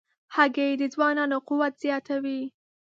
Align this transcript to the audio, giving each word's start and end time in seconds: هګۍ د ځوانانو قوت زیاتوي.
هګۍ 0.35 0.71
د 0.81 0.83
ځوانانو 0.93 1.37
قوت 1.47 1.73
زیاتوي. 1.83 2.41